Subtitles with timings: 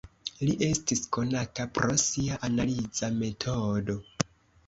[0.47, 3.99] Li estis konata pro sia "Analiza Metodo".